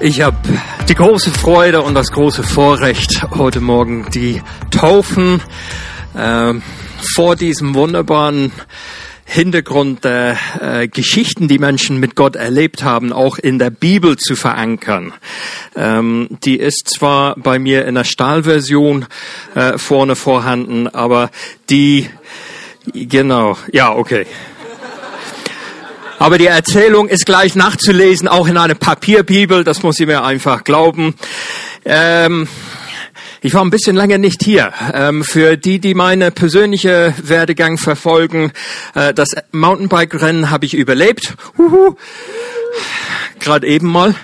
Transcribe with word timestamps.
Ich 0.00 0.20
habe 0.20 0.36
die 0.88 0.94
große 0.94 1.32
Freude 1.32 1.82
und 1.82 1.94
das 1.94 2.12
große 2.12 2.44
Vorrecht, 2.44 3.26
heute 3.32 3.60
Morgen 3.60 4.06
die 4.14 4.40
Taufen 4.70 5.42
äh, 6.14 6.54
vor 7.16 7.34
diesem 7.34 7.74
wunderbaren 7.74 8.52
Hintergrund 9.24 10.04
der 10.04 10.36
äh, 10.60 10.86
Geschichten, 10.86 11.48
die 11.48 11.58
Menschen 11.58 11.98
mit 11.98 12.14
Gott 12.14 12.36
erlebt 12.36 12.84
haben, 12.84 13.12
auch 13.12 13.38
in 13.38 13.58
der 13.58 13.70
Bibel 13.70 14.16
zu 14.16 14.36
verankern. 14.36 15.14
Ähm, 15.74 16.28
die 16.44 16.58
ist 16.58 16.88
zwar 16.88 17.34
bei 17.36 17.58
mir 17.58 17.84
in 17.84 17.96
der 17.96 18.04
Stahlversion 18.04 19.06
äh, 19.56 19.78
vorne 19.78 20.14
vorhanden, 20.14 20.86
aber 20.86 21.28
die, 21.70 22.08
genau, 22.92 23.58
ja, 23.72 23.92
okay. 23.92 24.26
Aber 26.18 26.36
die 26.36 26.46
Erzählung 26.46 27.08
ist 27.08 27.26
gleich 27.26 27.54
nachzulesen, 27.54 28.26
auch 28.26 28.48
in 28.48 28.56
einer 28.56 28.74
Papierbibel, 28.74 29.62
das 29.62 29.82
muss 29.82 30.00
ich 30.00 30.06
mir 30.06 30.24
einfach 30.24 30.64
glauben. 30.64 31.14
Ähm, 31.84 32.48
ich 33.40 33.54
war 33.54 33.64
ein 33.64 33.70
bisschen 33.70 33.94
länger 33.94 34.18
nicht 34.18 34.42
hier. 34.42 34.72
Ähm, 34.92 35.22
für 35.22 35.56
die, 35.56 35.78
die 35.78 35.94
meine 35.94 36.32
persönliche 36.32 37.14
Werdegang 37.22 37.78
verfolgen, 37.78 38.50
äh, 38.94 39.14
das 39.14 39.28
Mountainbike-Rennen 39.52 40.50
habe 40.50 40.66
ich 40.66 40.74
überlebt. 40.74 41.34
Gerade 43.38 43.68
eben 43.68 43.86
mal. 43.86 44.16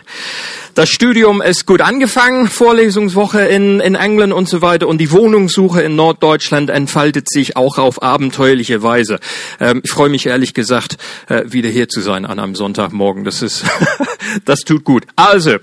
Das 0.75 0.89
Studium 0.89 1.41
ist 1.41 1.67
gut 1.67 1.81
angefangen, 1.81 2.49
Vorlesungswoche 2.49 3.43
in, 3.43 3.79
in 3.79 3.95
England 3.95 4.33
und 4.33 4.49
so 4.49 4.61
weiter 4.61 4.89
und 4.89 4.99
die 4.99 5.13
Wohnungssuche 5.13 5.81
in 5.83 5.95
Norddeutschland 5.95 6.69
entfaltet 6.69 7.31
sich 7.31 7.57
auch 7.57 7.79
auf 7.79 8.03
abenteuerliche 8.03 8.83
Weise. 8.83 9.21
Ähm, 9.61 9.83
ich 9.85 9.93
freue 9.93 10.09
mich 10.09 10.27
ehrlich 10.27 10.53
gesagt, 10.53 10.97
äh, 11.29 11.45
wieder 11.47 11.69
hier 11.69 11.89
zu 11.89 12.01
sein 12.01 12.27
an 12.27 12.41
einem 12.41 12.57
Sonntagmorgen. 12.57 13.23
Das 13.23 13.41
ist, 13.41 13.65
das 14.47 14.63
tut 14.63 14.83
gut. 14.83 15.05
Also, 15.15 15.59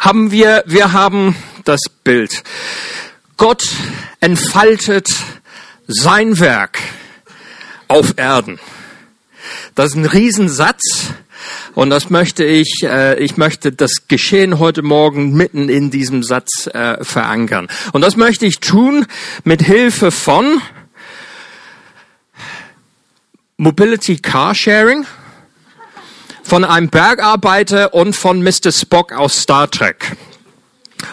haben 0.00 0.30
wir, 0.30 0.64
wir 0.66 0.94
haben 0.94 1.36
das 1.64 1.82
Bild. 2.02 2.42
Gott 3.36 3.62
entfaltet 4.20 5.10
sein 5.86 6.40
Werk 6.40 6.78
auf 7.88 8.14
Erden. 8.16 8.58
Das 9.74 9.90
ist 9.90 9.96
ein 9.96 10.06
Riesensatz. 10.06 11.10
Und 11.74 11.90
das 11.90 12.10
möchte 12.10 12.44
ich, 12.44 12.82
äh, 12.82 13.18
ich 13.18 13.36
möchte 13.36 13.72
das 13.72 14.08
Geschehen 14.08 14.58
heute 14.58 14.82
Morgen 14.82 15.34
mitten 15.34 15.68
in 15.68 15.90
diesem 15.90 16.22
Satz 16.22 16.66
äh, 16.66 17.02
verankern. 17.04 17.68
Und 17.92 18.00
das 18.02 18.16
möchte 18.16 18.46
ich 18.46 18.60
tun 18.60 19.06
mit 19.44 19.62
Hilfe 19.62 20.10
von 20.10 20.60
Mobility 23.58 24.18
Carsharing, 24.18 25.06
von 26.42 26.64
einem 26.64 26.88
Bergarbeiter 26.88 27.94
und 27.94 28.14
von 28.14 28.42
Mr. 28.42 28.70
Spock 28.70 29.12
aus 29.12 29.40
Star 29.42 29.70
Trek. 29.70 30.16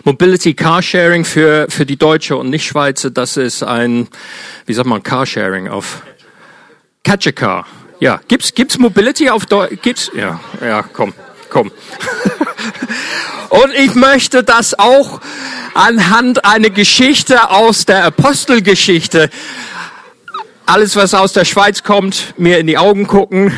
Mobility 0.04 0.54
Carsharing 0.54 1.26
für, 1.26 1.68
für 1.70 1.86
die 1.86 1.98
Deutsche 1.98 2.36
und 2.36 2.50
Nicht-Schweizer, 2.50 3.10
das 3.12 3.38
ist 3.38 3.64
ein, 3.64 4.08
wie 4.66 4.74
sagt 4.74 4.88
man, 4.88 5.04
Carsharing 5.04 5.68
auf 5.68 6.02
Catch 7.04 7.28
a 7.28 7.32
Car. 7.32 7.66
Ja, 8.04 8.20
gibt's 8.28 8.54
gibt's 8.54 8.78
Mobility 8.78 9.30
auf 9.30 9.46
Deutsch? 9.46 9.78
Gibt's? 9.82 10.12
Ja, 10.14 10.38
ja, 10.60 10.84
komm, 10.84 11.14
komm. 11.50 11.72
Und 13.50 13.74
ich 13.76 13.96
möchte 13.96 14.44
das 14.44 14.78
auch 14.78 15.22
anhand 15.74 16.44
einer 16.44 16.70
Geschichte 16.70 17.50
aus 17.50 17.86
der 17.86 18.04
Apostelgeschichte, 18.04 19.30
alles 20.66 20.98
was 20.98 21.14
aus 21.14 21.32
der 21.32 21.46
Schweiz 21.46 21.84
kommt, 21.84 22.34
mir 22.38 22.58
in 22.58 22.68
die 22.68 22.78
Augen 22.78 23.08
gucken. 23.08 23.58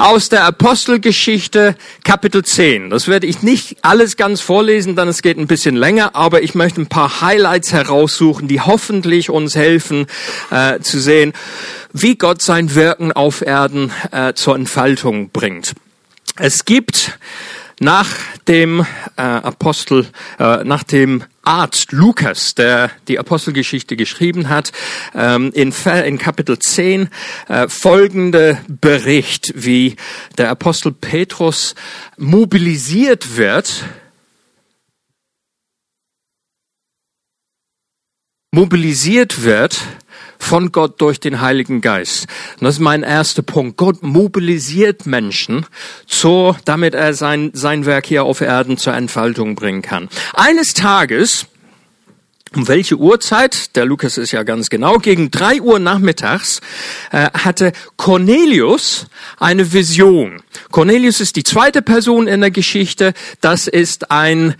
Aus 0.00 0.30
der 0.30 0.44
Apostelgeschichte 0.44 1.76
Kapitel 2.04 2.42
10. 2.42 2.88
Das 2.88 3.06
werde 3.06 3.26
ich 3.26 3.42
nicht 3.42 3.76
alles 3.82 4.16
ganz 4.16 4.40
vorlesen, 4.40 4.96
dann 4.96 5.08
es 5.08 5.20
geht 5.20 5.36
ein 5.36 5.46
bisschen 5.46 5.76
länger, 5.76 6.16
aber 6.16 6.42
ich 6.42 6.54
möchte 6.54 6.80
ein 6.80 6.86
paar 6.86 7.20
Highlights 7.20 7.74
heraussuchen, 7.74 8.48
die 8.48 8.62
hoffentlich 8.62 9.28
uns 9.28 9.56
helfen 9.56 10.06
äh, 10.50 10.80
zu 10.80 10.98
sehen, 10.98 11.34
wie 11.92 12.16
Gott 12.16 12.40
sein 12.40 12.74
Wirken 12.74 13.12
auf 13.12 13.42
Erden 13.42 13.92
äh, 14.10 14.32
zur 14.32 14.54
Entfaltung 14.54 15.28
bringt. 15.32 15.74
Es 16.36 16.64
gibt 16.64 17.18
nach 17.80 18.14
dem 18.46 18.86
äh, 19.16 19.22
Apostel, 19.22 20.06
äh, 20.38 20.64
nach 20.64 20.84
dem 20.84 21.24
Arzt 21.42 21.92
Lukas, 21.92 22.54
der 22.54 22.90
die 23.08 23.18
Apostelgeschichte 23.18 23.96
geschrieben 23.96 24.50
hat, 24.50 24.70
ähm, 25.14 25.50
in, 25.54 25.72
Kapitel 26.18 26.58
10 26.58 27.08
äh, 27.48 27.68
folgende 27.68 28.58
Bericht, 28.68 29.54
wie 29.56 29.96
der 30.36 30.50
Apostel 30.50 30.92
Petrus 30.92 31.74
mobilisiert 32.18 33.38
wird, 33.38 33.84
mobilisiert 38.52 39.42
wird 39.42 39.80
von 40.40 40.72
Gott 40.72 41.00
durch 41.00 41.20
den 41.20 41.40
Heiligen 41.40 41.80
Geist. 41.80 42.26
Und 42.58 42.64
das 42.64 42.76
ist 42.76 42.80
mein 42.80 43.04
erster 43.04 43.42
Punkt. 43.42 43.76
Gott 43.76 44.02
mobilisiert 44.02 45.06
Menschen, 45.06 45.66
so, 46.06 46.56
damit 46.64 46.94
er 46.94 47.14
sein, 47.14 47.50
sein 47.52 47.86
Werk 47.86 48.06
hier 48.06 48.24
auf 48.24 48.40
Erden 48.40 48.76
zur 48.76 48.94
Entfaltung 48.94 49.54
bringen 49.54 49.82
kann. 49.82 50.08
Eines 50.34 50.74
Tages, 50.74 51.46
um 52.56 52.66
welche 52.66 52.96
Uhrzeit? 52.96 53.76
Der 53.76 53.84
Lukas 53.84 54.18
ist 54.18 54.32
ja 54.32 54.42
ganz 54.42 54.70
genau. 54.70 54.96
Gegen 54.96 55.30
drei 55.30 55.60
Uhr 55.60 55.78
nachmittags 55.78 56.60
äh, 57.12 57.30
hatte 57.32 57.72
Cornelius 57.96 59.06
eine 59.38 59.72
Vision. 59.72 60.42
Cornelius 60.72 61.20
ist 61.20 61.36
die 61.36 61.44
zweite 61.44 61.80
Person 61.80 62.26
in 62.26 62.40
der 62.40 62.50
Geschichte. 62.50 63.12
Das 63.40 63.68
ist 63.68 64.10
ein 64.10 64.56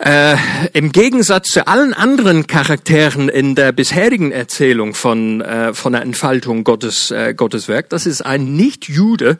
äh, 0.00 0.36
Im 0.72 0.92
Gegensatz 0.92 1.48
zu 1.48 1.66
allen 1.66 1.92
anderen 1.92 2.46
Charakteren 2.46 3.28
in 3.28 3.54
der 3.54 3.72
bisherigen 3.72 4.30
Erzählung 4.30 4.94
von, 4.94 5.40
äh, 5.40 5.74
von 5.74 5.92
der 5.92 6.02
Entfaltung 6.02 6.62
Gottes, 6.64 7.10
äh, 7.10 7.34
Gottes 7.34 7.68
Werk, 7.68 7.88
das 7.90 8.06
ist 8.06 8.22
ein 8.22 8.54
Nicht-Jude, 8.54 9.38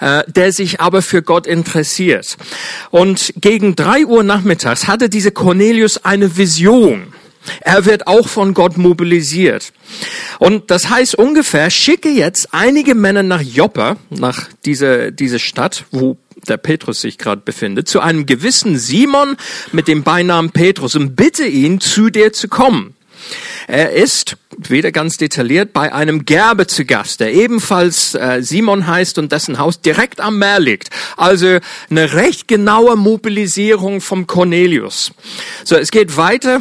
äh, 0.00 0.22
der 0.26 0.52
sich 0.52 0.80
aber 0.80 1.02
für 1.02 1.22
Gott 1.22 1.46
interessiert. 1.46 2.36
Und 2.90 3.34
gegen 3.36 3.76
drei 3.76 4.04
Uhr 4.04 4.24
nachmittags 4.24 4.88
hatte 4.88 5.08
diese 5.08 5.30
Cornelius 5.30 6.04
eine 6.04 6.36
Vision. 6.36 7.12
Er 7.60 7.86
wird 7.86 8.06
auch 8.06 8.28
von 8.28 8.52
Gott 8.52 8.76
mobilisiert. 8.76 9.72
Und 10.38 10.70
das 10.70 10.90
heißt 10.90 11.14
ungefähr, 11.14 11.70
schicke 11.70 12.10
jetzt 12.10 12.48
einige 12.52 12.94
Männer 12.94 13.22
nach 13.22 13.40
Joppa, 13.40 13.96
nach 14.10 14.48
dieser, 14.64 15.10
diese 15.10 15.38
Stadt, 15.38 15.84
wo 15.90 16.18
der 16.48 16.56
Petrus 16.56 17.00
sich 17.00 17.18
gerade 17.18 17.42
befindet, 17.44 17.88
zu 17.88 18.00
einem 18.00 18.26
gewissen 18.26 18.78
Simon 18.78 19.36
mit 19.72 19.88
dem 19.88 20.02
Beinamen 20.02 20.50
Petrus 20.50 20.96
und 20.96 21.16
bitte 21.16 21.46
ihn, 21.46 21.80
zu 21.80 22.10
dir 22.10 22.32
zu 22.32 22.48
kommen. 22.48 22.94
Er 23.66 23.92
ist, 23.92 24.36
weder 24.56 24.90
ganz 24.92 25.16
detailliert, 25.16 25.72
bei 25.72 25.92
einem 25.92 26.24
Gerbe 26.24 26.66
zu 26.66 26.84
Gast, 26.84 27.20
der 27.20 27.32
ebenfalls 27.32 28.14
äh, 28.14 28.42
Simon 28.42 28.86
heißt 28.86 29.18
und 29.18 29.30
dessen 29.30 29.58
Haus 29.58 29.80
direkt 29.80 30.20
am 30.20 30.38
Meer 30.38 30.58
liegt. 30.58 30.90
Also 31.16 31.58
eine 31.90 32.12
recht 32.14 32.48
genaue 32.48 32.96
Mobilisierung 32.96 34.00
vom 34.00 34.26
Cornelius. 34.26 35.12
So, 35.64 35.76
es 35.76 35.90
geht 35.90 36.16
weiter 36.16 36.60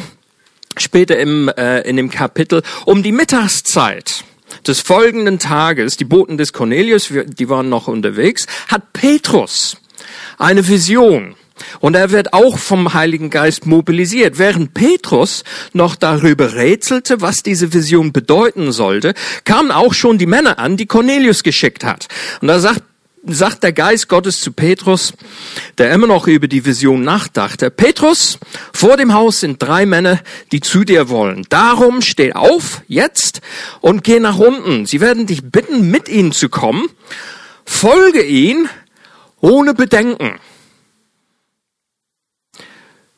später 0.77 1.17
im, 1.17 1.49
äh, 1.49 1.81
in 1.81 1.97
dem 1.97 2.09
Kapitel 2.09 2.61
um 2.85 3.03
die 3.03 3.11
Mittagszeit 3.11 4.23
des 4.65 4.79
folgenden 4.79 5.39
Tages, 5.39 5.97
die 5.97 6.05
Boten 6.05 6.37
des 6.37 6.53
Cornelius, 6.53 7.11
die 7.25 7.49
waren 7.49 7.69
noch 7.69 7.87
unterwegs, 7.87 8.45
hat 8.67 8.93
Petrus 8.93 9.77
eine 10.37 10.67
Vision. 10.67 11.35
Und 11.81 11.95
er 11.95 12.11
wird 12.11 12.33
auch 12.33 12.57
vom 12.57 12.93
Heiligen 12.93 13.29
Geist 13.29 13.65
mobilisiert. 13.65 14.39
Während 14.39 14.73
Petrus 14.73 15.43
noch 15.73 15.95
darüber 15.95 16.55
rätselte, 16.55 17.21
was 17.21 17.43
diese 17.43 17.73
Vision 17.73 18.13
bedeuten 18.13 18.71
sollte, 18.71 19.13
kamen 19.43 19.71
auch 19.71 19.93
schon 19.93 20.17
die 20.17 20.25
Männer 20.25 20.57
an, 20.57 20.77
die 20.77 20.85
Cornelius 20.85 21.43
geschickt 21.43 21.83
hat. 21.83 22.07
Und 22.41 22.47
da 22.47 22.59
sagt 22.59 22.83
sagt 23.23 23.63
der 23.63 23.73
Geist 23.73 24.07
Gottes 24.07 24.41
zu 24.41 24.51
Petrus, 24.51 25.13
der 25.77 25.91
immer 25.91 26.07
noch 26.07 26.27
über 26.27 26.47
die 26.47 26.65
Vision 26.65 27.01
nachdachte, 27.01 27.69
Petrus, 27.69 28.39
vor 28.73 28.97
dem 28.97 29.13
Haus 29.13 29.41
sind 29.41 29.61
drei 29.61 29.85
Männer, 29.85 30.21
die 30.51 30.61
zu 30.61 30.83
dir 30.83 31.09
wollen. 31.09 31.45
Darum 31.49 32.01
steh 32.01 32.33
auf 32.33 32.81
jetzt 32.87 33.41
und 33.81 34.03
geh 34.03 34.19
nach 34.19 34.37
unten. 34.37 34.85
Sie 34.85 35.01
werden 35.01 35.25
dich 35.25 35.43
bitten, 35.43 35.91
mit 35.91 36.09
ihnen 36.09 36.31
zu 36.31 36.49
kommen. 36.49 36.89
Folge 37.65 38.23
ihnen 38.23 38.69
ohne 39.41 39.73
Bedenken. 39.73 40.39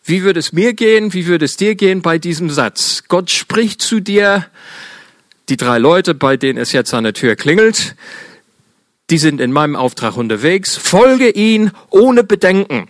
Wie 0.04 0.24
würde 0.24 0.40
es 0.40 0.52
mir 0.52 0.74
gehen? 0.74 1.14
Wie 1.14 1.28
würde 1.28 1.46
es 1.46 1.58
dir 1.58 1.76
gehen 1.76 2.02
bei 2.02 2.18
diesem 2.18 2.50
Satz? 2.50 3.04
Gott 3.08 3.30
spricht 3.30 3.82
zu 3.82 4.00
dir, 4.00 4.48
die 5.50 5.58
drei 5.58 5.78
Leute, 5.78 6.16
bei 6.16 6.38
denen 6.38 6.58
es 6.58 6.72
jetzt 6.72 6.94
an 6.94 7.04
der 7.04 7.14
Tür 7.14 7.36
klingelt, 7.36 7.96
die 9.12 9.18
sind 9.18 9.42
in 9.42 9.52
meinem 9.52 9.76
Auftrag 9.76 10.16
unterwegs, 10.16 10.78
folge 10.78 11.30
ihn 11.30 11.72
ohne 11.90 12.24
Bedenken. 12.24 12.88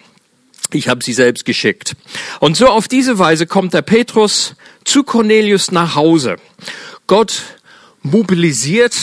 Ich 0.71 0.88
habe 0.88 1.03
sie 1.03 1.13
selbst 1.13 1.45
geschickt. 1.45 1.95
Und 2.39 2.56
so 2.56 2.68
auf 2.68 2.88
diese 2.88 3.19
Weise 3.19 3.47
kommt 3.47 3.73
der 3.73 3.81
Petrus 3.81 4.56
zu 4.85 5.03
Cornelius 5.03 5.71
nach 5.71 5.95
Hause. 5.95 6.38
Gott 7.07 7.41
mobilisiert 8.03 8.95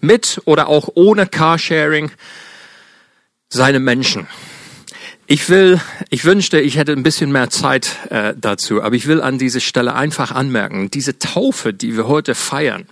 mit 0.00 0.40
oder 0.44 0.68
auch 0.68 0.88
ohne 0.94 1.26
Carsharing 1.26 2.12
seine 3.48 3.80
Menschen. 3.80 4.26
Ich 5.28 5.48
will, 5.48 5.80
ich 6.08 6.24
wünschte, 6.24 6.60
ich 6.60 6.76
hätte 6.76 6.92
ein 6.92 7.02
bisschen 7.02 7.32
mehr 7.32 7.50
Zeit 7.50 7.96
äh, 8.10 8.32
dazu, 8.40 8.80
aber 8.80 8.94
ich 8.94 9.08
will 9.08 9.20
an 9.20 9.38
dieser 9.38 9.58
Stelle 9.58 9.96
einfach 9.96 10.30
anmerken, 10.30 10.88
diese 10.88 11.18
Taufe, 11.18 11.72
die 11.72 11.96
wir 11.96 12.06
heute 12.06 12.36
feiern, 12.36 12.86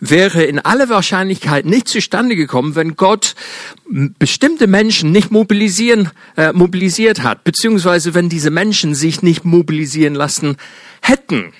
wäre 0.00 0.42
in 0.42 0.58
aller 0.58 0.88
Wahrscheinlichkeit 0.88 1.66
nicht 1.66 1.86
zustande 1.86 2.34
gekommen, 2.34 2.74
wenn 2.74 2.96
Gott 2.96 3.36
bestimmte 3.88 4.66
Menschen 4.66 5.12
nicht 5.12 5.30
mobilisieren, 5.30 6.10
äh, 6.36 6.52
mobilisiert 6.52 7.22
hat, 7.22 7.44
beziehungsweise 7.44 8.14
wenn 8.14 8.28
diese 8.28 8.50
Menschen 8.50 8.96
sich 8.96 9.22
nicht 9.22 9.44
mobilisieren 9.44 10.16
lassen 10.16 10.56
hätten 11.02 11.52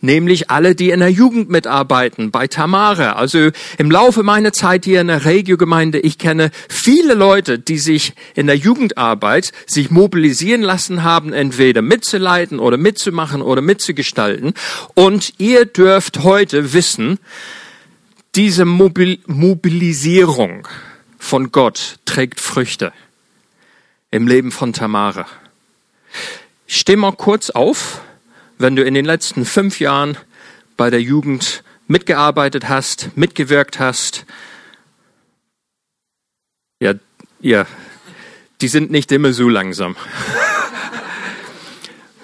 nämlich 0.00 0.50
alle, 0.50 0.74
die 0.74 0.90
in 0.90 1.00
der 1.00 1.10
Jugend 1.10 1.50
mitarbeiten, 1.50 2.30
bei 2.30 2.46
Tamara. 2.46 3.12
Also 3.12 3.50
im 3.78 3.90
Laufe 3.90 4.22
meiner 4.22 4.52
Zeit 4.52 4.84
hier 4.84 5.00
in 5.00 5.08
der 5.08 5.24
Regiogemeinde, 5.24 5.98
ich 5.98 6.18
kenne 6.18 6.50
viele 6.68 7.14
Leute, 7.14 7.58
die 7.58 7.78
sich 7.78 8.14
in 8.34 8.46
der 8.46 8.56
Jugendarbeit 8.56 9.52
sich 9.66 9.90
mobilisieren 9.90 10.62
lassen 10.62 11.02
haben, 11.02 11.32
entweder 11.32 11.82
mitzuleiten 11.82 12.58
oder 12.58 12.76
mitzumachen 12.76 13.42
oder 13.42 13.62
mitzugestalten. 13.62 14.54
Und 14.94 15.34
ihr 15.38 15.64
dürft 15.64 16.22
heute 16.22 16.72
wissen, 16.72 17.18
diese 18.34 18.64
Mobil 18.64 19.18
Mobilisierung 19.26 20.68
von 21.18 21.50
Gott 21.52 21.96
trägt 22.04 22.40
Früchte 22.40 22.92
im 24.10 24.28
Leben 24.28 24.52
von 24.52 24.72
Tamara. 24.72 25.26
Steh 26.66 26.96
mal 26.96 27.12
kurz 27.12 27.50
auf 27.50 28.00
wenn 28.58 28.76
du 28.76 28.84
in 28.84 28.94
den 28.94 29.04
letzten 29.04 29.44
fünf 29.44 29.80
Jahren 29.80 30.16
bei 30.76 30.90
der 30.90 31.00
Jugend 31.00 31.62
mitgearbeitet 31.86 32.68
hast, 32.68 33.16
mitgewirkt 33.16 33.78
hast. 33.78 34.26
Ja, 36.80 36.94
ja, 37.40 37.66
die 38.60 38.68
sind 38.68 38.90
nicht 38.90 39.12
immer 39.12 39.32
so 39.32 39.48
langsam. 39.48 39.96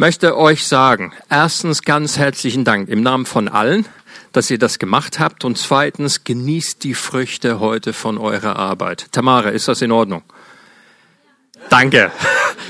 möchte 0.02 0.36
euch 0.36 0.66
sagen, 0.66 1.12
erstens 1.30 1.82
ganz 1.82 2.18
herzlichen 2.18 2.64
Dank 2.64 2.88
im 2.88 3.02
Namen 3.02 3.24
von 3.24 3.48
allen, 3.48 3.86
dass 4.32 4.50
ihr 4.50 4.58
das 4.58 4.80
gemacht 4.80 5.20
habt 5.20 5.44
und 5.44 5.58
zweitens 5.58 6.24
genießt 6.24 6.82
die 6.82 6.94
Früchte 6.94 7.60
heute 7.60 7.92
von 7.92 8.18
eurer 8.18 8.56
Arbeit. 8.56 9.12
Tamara, 9.12 9.50
ist 9.50 9.68
das 9.68 9.80
in 9.80 9.92
Ordnung? 9.92 10.24
Danke. 11.70 12.10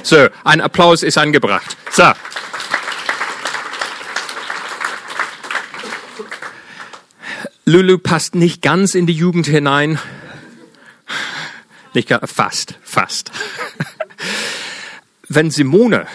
So, 0.04 0.26
ein 0.42 0.60
Applaus 0.60 1.04
ist 1.04 1.16
angebracht. 1.16 1.76
So. 1.92 2.10
Lulu 7.72 7.96
passt 7.96 8.34
nicht 8.34 8.60
ganz 8.60 8.94
in 8.94 9.06
die 9.06 9.14
Jugend 9.14 9.46
hinein. 9.46 9.98
Nicht 11.94 12.14
fast, 12.26 12.74
fast. 12.82 13.32
Wenn 15.30 15.50
Simone 15.50 16.06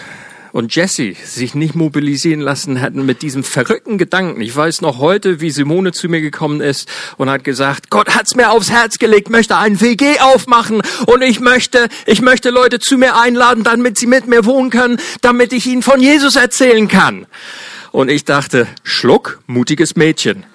und 0.51 0.75
Jesse 0.75 1.15
sich 1.25 1.55
nicht 1.55 1.73
mobilisieren 1.73 2.41
lassen 2.41 2.75
hätten 2.75 3.07
mit 3.07 3.23
diesem 3.23 3.43
verrückten 3.43 3.97
Gedanken. 3.97 4.39
Ich 4.39 4.55
weiß 4.55 4.81
noch 4.81 4.99
heute, 4.99 5.41
wie 5.41 5.49
Simone 5.49 5.93
zu 5.93 6.09
mir 6.09 6.21
gekommen 6.21 6.61
ist 6.61 6.87
und 7.17 7.27
hat 7.27 7.43
gesagt, 7.43 7.89
Gott 7.89 8.13
hat's 8.13 8.35
mir 8.35 8.51
aufs 8.51 8.69
Herz 8.69 8.99
gelegt, 8.99 9.31
möchte 9.31 9.57
ein 9.57 9.81
WG 9.81 10.19
aufmachen 10.19 10.83
und 11.07 11.23
ich 11.23 11.39
möchte, 11.39 11.89
ich 12.05 12.21
möchte 12.21 12.51
Leute 12.51 12.77
zu 12.77 12.99
mir 12.99 13.19
einladen, 13.19 13.63
damit 13.63 13.97
sie 13.97 14.05
mit 14.05 14.27
mir 14.27 14.45
wohnen 14.45 14.69
können, 14.69 14.99
damit 15.21 15.53
ich 15.53 15.65
ihnen 15.65 15.81
von 15.81 16.01
Jesus 16.01 16.35
erzählen 16.35 16.87
kann. 16.87 17.25
Und 17.91 18.09
ich 18.09 18.25
dachte, 18.25 18.67
Schluck, 18.83 19.39
mutiges 19.47 19.95
Mädchen. 19.95 20.45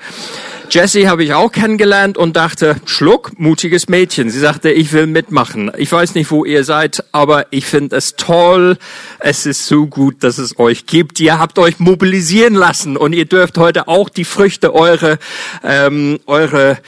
Jessie 0.70 1.08
habe 1.08 1.24
ich 1.24 1.34
auch 1.34 1.52
kennengelernt 1.52 2.16
und 2.16 2.36
dachte, 2.36 2.76
Schluck, 2.84 3.38
mutiges 3.38 3.88
Mädchen. 3.88 4.30
Sie 4.30 4.38
sagte, 4.38 4.70
ich 4.70 4.92
will 4.92 5.06
mitmachen. 5.06 5.70
Ich 5.76 5.92
weiß 5.92 6.14
nicht, 6.14 6.30
wo 6.30 6.44
ihr 6.44 6.64
seid, 6.64 7.04
aber 7.12 7.46
ich 7.50 7.66
finde 7.66 7.96
es 7.96 8.16
toll. 8.16 8.78
Es 9.18 9.44
ist 9.46 9.66
so 9.66 9.86
gut, 9.86 10.22
dass 10.24 10.38
es 10.38 10.58
euch 10.58 10.86
gibt. 10.86 11.20
Ihr 11.20 11.38
habt 11.38 11.58
euch 11.58 11.78
mobilisieren 11.78 12.54
lassen 12.54 12.96
und 12.96 13.12
ihr 13.12 13.26
dürft 13.26 13.58
heute 13.58 13.88
auch 13.88 14.08
die 14.08 14.24
Früchte 14.24 14.74
eure, 14.74 15.18
ähm, 15.62 16.20
eure 16.26 16.78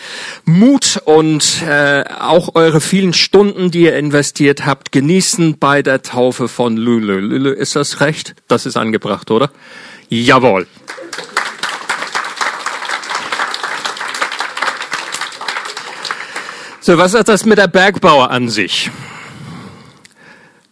Mut 0.44 1.00
und 1.04 1.62
äh, 1.68 2.04
auch 2.20 2.54
eure 2.54 2.80
vielen 2.80 3.12
Stunden, 3.12 3.70
die 3.70 3.82
ihr 3.82 3.96
investiert 3.96 4.64
habt, 4.64 4.92
genießen 4.92 5.58
bei 5.58 5.82
der 5.82 6.02
Taufe 6.02 6.48
von 6.48 6.76
Lulu. 6.76 7.18
Lulu, 7.18 7.50
ist 7.50 7.76
das 7.76 8.00
recht? 8.00 8.34
Das 8.48 8.66
ist 8.66 8.76
angebracht, 8.76 9.30
oder? 9.30 9.50
Jawohl. 10.08 10.66
So, 16.86 16.98
was 16.98 17.14
hat 17.14 17.28
das 17.28 17.46
mit 17.46 17.56
der 17.56 17.66
Bergbauer 17.66 18.30
an 18.30 18.50
sich? 18.50 18.90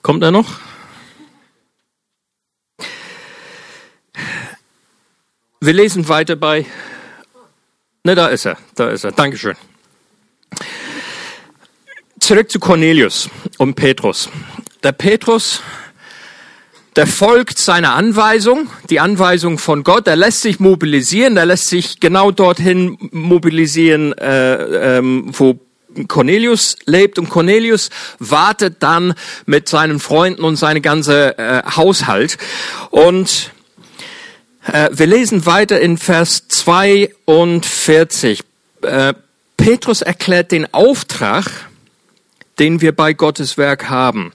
Kommt 0.03 0.23
er 0.23 0.31
noch? 0.31 0.59
Wir 5.59 5.73
lesen 5.73 6.06
weiter 6.11 6.37
bei. 6.37 6.67
Ne, 8.05 8.14
da 8.14 8.26
ist 8.26 8.44
er, 8.44 8.59
da 8.75 8.91
ist 8.91 9.05
er. 9.05 9.12
Dankeschön. 9.12 9.55
Zurück 12.20 12.50
zu 12.50 12.61
Cornelius 12.61 13.31
und 13.56 13.75
Petrus. 13.75 14.29
Der 14.82 14.93
Petrus, 14.93 15.62
der 16.94 17.06
folgt 17.06 17.56
seiner 17.56 17.94
Anweisung, 17.94 18.69
die 18.91 19.00
Anweisung 19.00 19.56
von 19.56 19.82
Gott. 19.82 20.06
Er 20.06 20.17
lässt 20.17 20.43
sich 20.43 20.61
mobilisieren, 20.61 21.38
er 21.38 21.47
lässt 21.47 21.69
sich 21.69 22.00
genau 22.00 22.32
dorthin 22.32 22.99
mobilisieren, 23.12 24.12
äh, 24.19 24.99
ähm, 24.99 25.31
wo 25.32 25.58
Cornelius 26.09 26.77
lebt 26.87 27.19
und 27.19 27.29
Cornelius 27.29 27.91
wartet 28.19 28.77
dann 28.81 29.15
mit 29.47 29.69
seinen 29.69 30.00
Freunden 30.00 30.44
und 30.44 30.56
seine 30.56 30.81
ganze 30.81 31.39
äh, 31.39 31.62
Haushalt. 31.77 32.39
Und 32.91 33.53
äh, 34.71 34.91
wir 34.93 35.06
lesen 35.06 35.47
weiter 35.47 35.81
in 35.81 35.99
Vers 35.99 36.49
42. 36.49 38.41
Äh, 38.83 39.15
Petrus 39.56 40.03
erklärt 40.03 40.50
den 40.53 40.73
Auftrag, 40.73 41.47
den 42.59 42.81
wir 42.81 42.93
bei 42.93 43.12
Gottes 43.12 43.59
Werk 43.59 43.89
haben. 43.89 44.33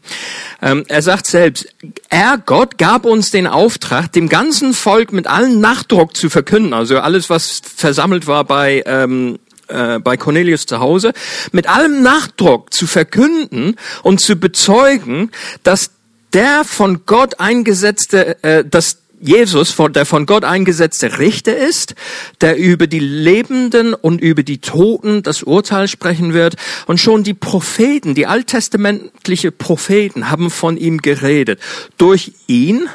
Ähm, 0.62 0.84
er 0.88 1.02
sagt 1.02 1.28
selbst, 1.28 1.68
er, 2.10 2.38
Gott, 2.46 2.78
gab 2.78 3.06
uns 3.06 3.32
den 3.32 3.48
Auftrag, 3.48 4.12
dem 4.12 4.28
ganzen 4.28 4.74
Volk 4.74 5.14
mit 5.14 5.28
allen 5.28 5.60
Nachdruck 5.62 6.16
zu 6.16 6.30
verkünden. 6.30 6.74
Also 6.74 7.00
alles, 7.00 7.30
was 7.30 7.62
versammelt 7.64 8.28
war 8.28 8.44
bei 8.44 8.84
ähm, 8.86 9.40
äh, 9.68 10.00
bei 10.00 10.18
Cornelius 10.18 10.66
zu 10.66 10.80
Hause, 10.80 11.14
mit 11.52 11.68
allem 11.68 12.02
Nachdruck 12.02 12.74
zu 12.74 12.88
verkünden 12.88 13.76
und 14.04 14.22
zu 14.22 14.36
bezeugen, 14.36 15.32
dass 15.64 15.92
der 16.34 16.64
von 16.64 17.06
Gott 17.06 17.40
eingesetzte, 17.40 18.44
äh, 18.44 18.66
dass 18.66 18.98
Jesus, 19.20 19.76
der 19.76 20.06
von 20.06 20.26
Gott 20.28 20.44
eingesetzte 20.44 21.18
Richter 21.18 21.58
ist, 21.58 21.96
der 22.42 22.58
über 22.58 22.86
die 22.86 23.00
Lebenden 23.00 23.94
und 23.96 24.22
über 24.22 24.44
die 24.44 24.60
Toten 24.60 25.24
das 25.24 25.42
Urteil 25.42 25.88
sprechen 25.88 26.34
wird. 26.34 26.56
Und 26.86 27.00
schon 27.00 27.24
die 27.24 27.34
Propheten, 27.34 28.14
die 28.14 28.28
alttestamentliche 28.28 29.52
Propheten 29.52 30.30
haben 30.30 30.52
von 30.52 30.78
ihm 30.78 31.00
geredet. 31.00 31.60
Durch 31.98 32.34
ihn, 32.46 32.88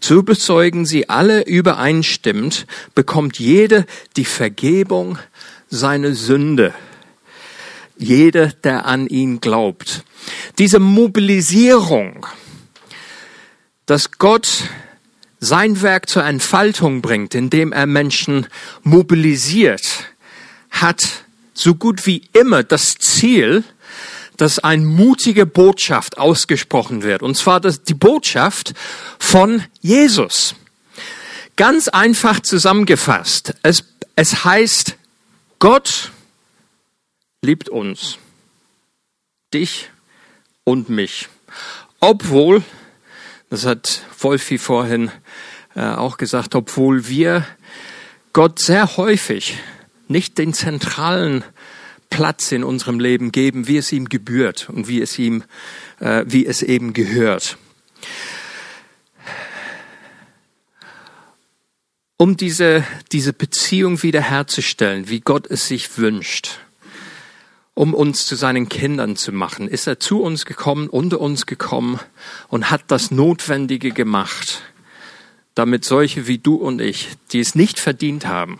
zu 0.00 0.24
bezeugen 0.24 0.84
sie 0.84 1.08
alle 1.08 1.42
übereinstimmt, 1.46 2.66
bekommt 2.94 3.38
jede 3.38 3.86
die 4.16 4.24
Vergebung 4.24 5.18
seine 5.68 6.14
Sünde. 6.14 6.74
Jeder, 7.96 8.48
der 8.48 8.86
an 8.86 9.06
ihn 9.06 9.40
glaubt. 9.40 10.02
Diese 10.58 10.78
Mobilisierung, 10.80 12.26
dass 13.86 14.12
Gott 14.12 14.64
sein 15.40 15.82
Werk 15.82 16.08
zur 16.08 16.24
Entfaltung 16.24 17.02
bringt, 17.02 17.34
indem 17.34 17.72
er 17.72 17.86
Menschen 17.86 18.46
mobilisiert, 18.82 20.06
hat 20.70 21.24
so 21.52 21.74
gut 21.74 22.06
wie 22.06 22.22
immer 22.32 22.62
das 22.62 22.96
Ziel, 22.96 23.62
dass 24.36 24.58
eine 24.58 24.84
mutige 24.84 25.46
Botschaft 25.46 26.18
ausgesprochen 26.18 27.02
wird. 27.02 27.22
Und 27.22 27.36
zwar 27.36 27.60
die 27.60 27.94
Botschaft 27.94 28.74
von 29.18 29.62
Jesus. 29.80 30.56
Ganz 31.56 31.86
einfach 31.86 32.40
zusammengefasst. 32.40 33.54
Es, 33.62 33.84
es 34.16 34.44
heißt, 34.44 34.96
Gott 35.64 36.12
liebt 37.40 37.70
uns, 37.70 38.18
dich 39.54 39.88
und 40.64 40.90
mich. 40.90 41.30
Obwohl, 42.00 42.62
das 43.48 43.64
hat 43.64 44.02
Wolfi 44.18 44.58
vorhin 44.58 45.10
äh, 45.74 45.80
auch 45.80 46.18
gesagt, 46.18 46.54
obwohl 46.54 47.08
wir 47.08 47.46
Gott 48.34 48.58
sehr 48.58 48.98
häufig 48.98 49.58
nicht 50.06 50.36
den 50.36 50.52
zentralen 50.52 51.44
Platz 52.10 52.52
in 52.52 52.62
unserem 52.62 53.00
Leben 53.00 53.32
geben, 53.32 53.66
wie 53.66 53.78
es 53.78 53.90
ihm 53.90 54.10
gebührt 54.10 54.68
und 54.68 54.86
wie 54.86 55.00
es 55.00 55.18
ihm, 55.18 55.44
äh, 55.98 56.24
wie 56.26 56.44
es 56.44 56.60
eben 56.60 56.92
gehört. 56.92 57.56
Um 62.24 62.38
diese, 62.38 62.86
diese 63.12 63.34
Beziehung 63.34 64.02
wiederherzustellen, 64.02 65.10
wie 65.10 65.20
Gott 65.20 65.46
es 65.46 65.68
sich 65.68 65.98
wünscht, 65.98 66.58
um 67.74 67.92
uns 67.92 68.24
zu 68.24 68.34
seinen 68.34 68.70
Kindern 68.70 69.14
zu 69.14 69.30
machen, 69.30 69.68
ist 69.68 69.86
er 69.86 70.00
zu 70.00 70.22
uns 70.22 70.46
gekommen, 70.46 70.88
unter 70.88 71.20
uns 71.20 71.44
gekommen 71.44 72.00
und 72.48 72.70
hat 72.70 72.84
das 72.86 73.10
Notwendige 73.10 73.90
gemacht, 73.90 74.62
damit 75.54 75.84
solche 75.84 76.26
wie 76.26 76.38
du 76.38 76.54
und 76.54 76.80
ich, 76.80 77.10
die 77.32 77.40
es 77.40 77.54
nicht 77.54 77.78
verdient 77.78 78.24
haben, 78.24 78.58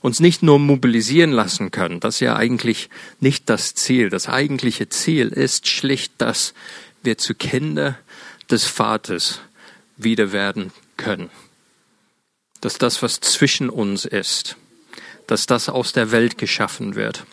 uns 0.00 0.18
nicht 0.18 0.42
nur 0.42 0.58
mobilisieren 0.58 1.30
lassen 1.30 1.72
können. 1.72 2.00
Das 2.00 2.14
ist 2.14 2.20
ja 2.20 2.36
eigentlich 2.36 2.88
nicht 3.20 3.50
das 3.50 3.74
Ziel. 3.74 4.08
Das 4.08 4.30
eigentliche 4.30 4.88
Ziel 4.88 5.28
ist 5.28 5.68
schlicht, 5.68 6.14
dass 6.16 6.54
wir 7.02 7.18
zu 7.18 7.34
Kinder 7.34 7.98
des 8.50 8.64
Vaters 8.64 9.40
wieder 9.98 10.32
werden 10.32 10.72
können. 10.96 11.28
Dass 12.62 12.78
das, 12.78 13.02
was 13.02 13.20
zwischen 13.20 13.68
uns 13.68 14.06
ist, 14.06 14.56
dass 15.26 15.44
das 15.44 15.68
aus 15.68 15.92
der 15.92 16.10
Welt 16.12 16.38
geschaffen 16.38 16.94
wird. 16.94 17.26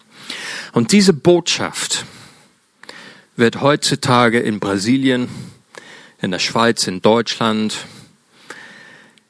Und 0.74 0.92
diese 0.92 1.14
Botschaft 1.14 2.06
wird 3.38 3.62
heutzutage 3.62 4.40
in 4.40 4.60
Brasilien, 4.60 5.30
in 6.22 6.32
der 6.32 6.40
Schweiz, 6.40 6.86
in 6.88 7.02
Deutschland, 7.02 7.86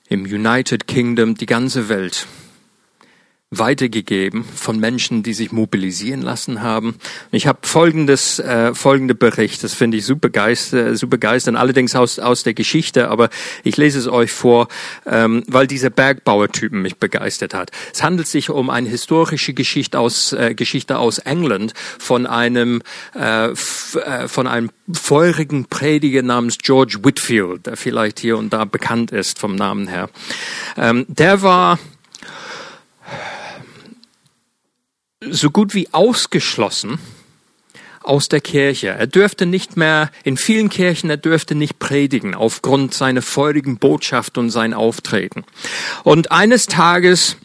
im 0.08 0.24
United 0.24 0.88
Kingdom, 0.88 1.36
die 1.36 1.46
ganze 1.46 1.88
Welt 1.90 2.26
weitergegeben 3.52 4.44
von 4.44 4.80
Menschen, 4.80 5.24
die 5.24 5.34
sich 5.34 5.52
mobilisieren 5.52 6.22
lassen 6.22 6.62
haben. 6.62 6.96
Ich 7.32 7.48
habe 7.48 7.60
folgendes, 7.64 8.38
äh, 8.38 8.76
folgende 8.76 9.16
Bericht, 9.16 9.64
das 9.64 9.74
finde 9.74 9.98
ich 9.98 10.06
super, 10.06 10.30
geister, 10.30 10.96
super 10.96 11.18
begeisternd, 11.18 11.58
allerdings 11.58 11.96
aus, 11.96 12.20
aus 12.20 12.44
der 12.44 12.54
Geschichte, 12.54 13.10
aber 13.10 13.30
ich 13.64 13.76
lese 13.76 13.98
es 13.98 14.08
euch 14.08 14.32
vor, 14.32 14.68
ähm, 15.08 15.44
weil 15.48 15.66
dieser 15.66 15.90
Bergbauertypen 15.90 16.80
mich 16.80 16.98
begeistert 16.98 17.56
hat. 17.56 17.72
Es 17.92 18.04
handelt 18.04 18.28
sich 18.28 18.52
um 18.52 18.70
eine 18.70 18.88
historische 18.88 19.56
Geschichte 19.56 19.98
aus, 19.98 20.32
äh, 20.34 20.54
Geschichte 20.54 21.00
aus 21.00 21.18
England 21.18 21.74
von 21.98 22.28
einem, 22.28 22.84
äh, 23.16 23.48
äh, 23.48 24.28
von 24.28 24.46
einem 24.46 24.70
feurigen 24.94 25.66
Prediger 25.66 26.22
namens 26.22 26.60
George 26.60 27.00
Whitfield, 27.02 27.66
der 27.66 27.78
vielleicht 27.78 28.20
hier 28.20 28.38
und 28.38 28.54
da 28.54 28.66
bekannt 28.66 29.12
ist 29.12 29.40
vom 29.40 29.56
Namen 29.56 29.88
her. 29.88 30.10
Ähm, 30.78 31.06
der 31.08 31.42
war 31.42 31.80
so 35.32 35.50
gut 35.52 35.74
wie 35.74 35.88
ausgeschlossen 35.92 37.00
aus 38.02 38.30
der 38.30 38.42
Kirche. 38.42 38.88
Er 38.88 39.08
dürfte 39.08 39.46
nicht 39.46 39.78
mehr, 39.78 40.10
in 40.24 40.38
vielen 40.38 40.70
Kirchen, 40.70 41.10
er 41.10 41.18
dürfte 41.18 41.56
nicht 41.56 41.80
predigen 41.80 42.34
aufgrund 42.34 42.94
seiner 42.94 43.22
feurigen 43.22 43.78
Botschaft 43.78 44.38
und 44.38 44.50
sein 44.50 44.74
Auftreten. 44.74 45.44
Und 46.04 46.32
eines 46.32 46.66
Tages 46.66 47.38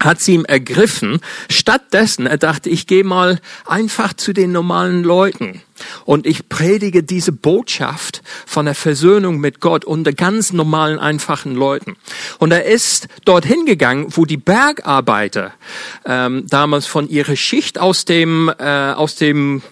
hat 0.00 0.20
sie 0.20 0.34
ihm 0.34 0.44
ergriffen. 0.44 1.20
Stattdessen, 1.48 2.26
er 2.26 2.38
dachte, 2.38 2.70
ich 2.70 2.86
gehe 2.86 3.04
mal 3.04 3.40
einfach 3.64 4.12
zu 4.12 4.32
den 4.32 4.52
normalen 4.52 5.02
Leuten 5.02 5.62
und 6.04 6.26
ich 6.26 6.48
predige 6.48 7.02
diese 7.02 7.32
Botschaft 7.32 8.22
von 8.46 8.66
der 8.66 8.74
Versöhnung 8.74 9.38
mit 9.38 9.60
Gott 9.60 9.84
unter 9.84 10.12
ganz 10.12 10.52
normalen, 10.52 10.98
einfachen 10.98 11.54
Leuten. 11.54 11.96
Und 12.38 12.52
er 12.52 12.64
ist 12.64 13.08
dorthin 13.24 13.66
gegangen, 13.66 14.06
wo 14.10 14.24
die 14.24 14.36
Bergarbeiter 14.36 15.52
ähm, 16.04 16.46
damals 16.48 16.86
von 16.86 17.08
ihrer 17.08 17.36
Schicht 17.36 17.78
aus 17.78 18.04
dem, 18.04 18.50
äh, 18.58 18.92
aus 18.92 19.16
dem 19.16 19.62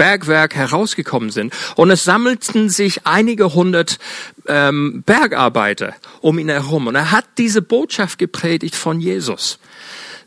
Bergwerk 0.00 0.54
herausgekommen 0.54 1.28
sind. 1.28 1.52
Und 1.76 1.90
es 1.90 2.04
sammelten 2.04 2.70
sich 2.70 3.06
einige 3.06 3.52
hundert 3.52 3.98
ähm, 4.46 5.02
Bergarbeiter 5.04 5.94
um 6.22 6.38
ihn 6.38 6.48
herum. 6.48 6.86
Und 6.86 6.94
er 6.94 7.10
hat 7.10 7.26
diese 7.36 7.60
Botschaft 7.60 8.18
gepredigt 8.18 8.74
von 8.74 8.98
Jesus, 8.98 9.58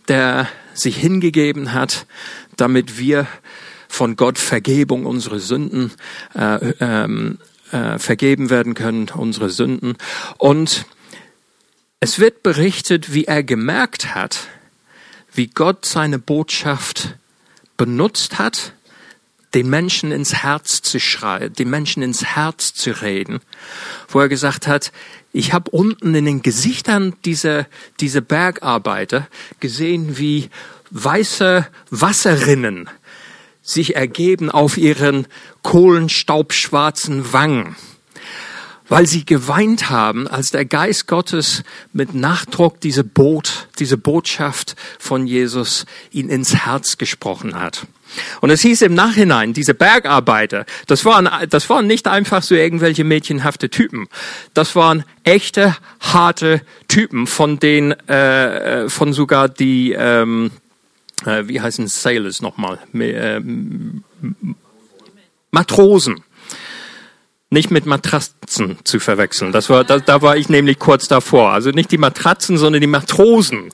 der 0.08 0.48
sich 0.76 0.98
hingegeben 0.98 1.74
hat, 1.74 2.06
damit 2.56 3.00
wir 3.00 3.26
von 3.88 4.16
Gott 4.16 4.38
Vergebung 4.38 5.08
unsere 5.08 5.40
Sünden 5.40 5.92
äh, 6.36 6.74
ähm, 6.80 7.40
äh, 7.72 7.98
vergeben 7.98 8.52
werden 8.52 8.76
können, 8.76 9.10
unsere 9.10 9.50
Sünden. 9.50 9.98
Und 10.38 10.86
es 12.00 12.20
wird 12.20 12.44
berichtet, 12.44 13.12
wie 13.12 13.26
er 13.26 13.42
gemerkt 13.42 14.14
hat, 14.14 14.50
wie 15.34 15.48
Gott 15.48 15.84
seine 15.84 16.20
Botschaft 16.20 17.16
benutzt 17.76 18.38
hat, 18.38 18.74
den 19.54 19.70
Menschen 19.70 20.12
ins 20.12 20.34
Herz 20.34 20.82
zu 20.82 21.00
schreien, 21.00 21.54
den 21.54 21.70
Menschen 21.70 22.04
ins 22.04 22.24
Herz 22.24 22.74
zu 22.74 23.02
reden, 23.02 23.40
wo 24.10 24.20
er 24.20 24.30
gesagt 24.30 24.68
hat, 24.68 24.92
ich 25.32 25.54
habe 25.54 25.72
unten 25.72 26.14
in 26.16 26.26
den 26.26 26.42
Gesichtern 26.42 27.16
dieser, 27.26 27.68
dieser 28.00 28.22
Bergarbeiter 28.22 29.28
gesehen, 29.60 30.18
wie 30.18 30.50
weiße 30.92 31.68
Wasserrinnen 31.90 32.90
sich 33.62 33.96
ergeben 33.96 34.52
auf 34.52 34.78
ihren 34.78 35.28
kohlenstaubschwarzen 35.64 37.34
Wangen, 37.34 37.76
weil 38.94 39.08
sie 39.08 39.26
geweint 39.26 39.90
haben, 39.90 40.28
als 40.28 40.52
der 40.52 40.66
Geist 40.66 41.08
Gottes 41.08 41.64
mit 41.94 42.14
Nachdruck 42.14 42.80
diese 42.80 43.04
Boot, 43.04 43.68
diese 43.80 43.98
Botschaft 43.98 44.76
von 45.00 45.26
Jesus 45.26 45.88
ihnen 46.12 46.30
ins 46.30 46.54
Herz 46.58 47.00
gesprochen 47.00 47.60
hat. 47.60 47.88
Und 48.40 48.52
es 48.52 48.62
hieß 48.62 48.84
im 48.84 48.94
Nachhinein, 48.94 49.54
diese 49.54 49.74
Bergarbeiter, 49.74 50.68
das 50.86 51.06
waren, 51.06 51.28
das 51.50 51.72
waren 51.72 51.88
nicht 51.88 52.08
einfach 52.08 52.44
so 52.44 52.54
irgendwelche 52.54 53.04
mädchenhafte 53.04 53.72
Typen. 53.72 54.10
Das 54.54 54.76
waren 54.76 55.06
echte, 55.24 55.76
harte 56.00 56.62
Typen, 56.88 57.26
von 57.26 57.58
denen, 57.58 57.94
äh, 58.08 58.90
von 58.90 59.12
sogar 59.12 59.50
die, 59.50 59.94
ähm, 59.94 60.52
äh, 61.26 61.48
wie 61.48 61.60
heißen 61.60 61.88
Sailors 61.88 62.44
nochmal? 62.44 62.78
Äh, 62.94 63.42
Matrosen. 65.50 66.24
Nicht 67.54 67.70
mit 67.70 67.86
Matratzen 67.86 68.80
zu 68.84 69.00
verwechseln. 69.00 69.52
Das 69.52 69.70
war, 69.70 69.84
da, 69.84 70.00
da 70.00 70.24
war 70.24 70.36
ich 70.38 70.50
nämlich 70.50 70.80
kurz 70.80 71.08
davor. 71.08 71.52
Also 71.52 71.70
nicht 71.70 71.92
die 71.92 72.00
Matratzen, 72.00 72.58
sondern 72.58 72.82
die 72.82 72.88
Matrosen 72.88 73.70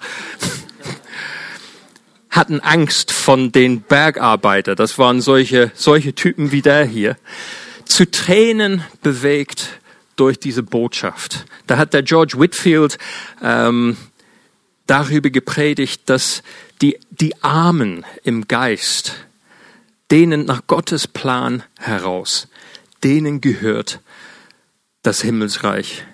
hatten 2.29 2.59
Angst 2.59 3.13
von 3.13 3.53
den 3.53 3.79
Bergarbeiter. 3.79 4.75
Das 4.75 4.97
waren 4.97 5.21
solche, 5.21 5.71
solche 5.75 6.13
Typen 6.13 6.51
wie 6.51 6.61
der 6.61 6.83
hier. 6.83 7.15
Zu 7.85 8.11
Tränen 8.11 8.83
bewegt 9.01 9.79
durch 10.17 10.37
diese 10.37 10.61
Botschaft. 10.61 11.45
Da 11.65 11.77
hat 11.77 11.93
der 11.93 12.03
George 12.03 12.37
Whitfield 12.37 12.97
ähm, 13.41 13.95
darüber 14.87 15.29
gepredigt, 15.29 16.01
dass 16.07 16.43
die, 16.81 16.99
die 17.11 17.41
Armen 17.41 18.05
im 18.25 18.45
Geist, 18.49 19.13
denen 20.11 20.43
nach 20.43 20.67
Gottes 20.67 21.07
Plan 21.07 21.63
heraus, 21.79 22.49
denen 23.03 23.41
gehört 23.41 24.01
das 25.01 25.21
Himmelsreich. 25.21 26.05